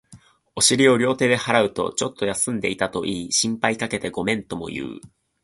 [0.55, 4.99] お尻を両手で払うと、ちょっと休んでいたと言い、心配かけてごめんとも言う